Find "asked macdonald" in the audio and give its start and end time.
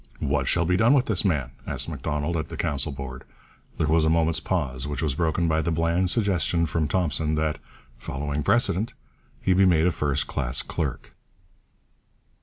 1.67-2.35